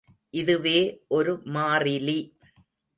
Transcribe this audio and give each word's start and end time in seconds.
இதுவே 0.33 0.79
ஒரு 1.07 1.33
மாறிலி. 1.49 2.19